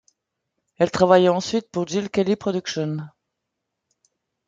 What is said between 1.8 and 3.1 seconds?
Jill Kelly Production.